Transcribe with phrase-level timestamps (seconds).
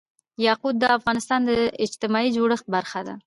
[0.45, 1.51] یاقوت د افغانستان د
[1.85, 3.15] اجتماعي جوړښت برخه ده.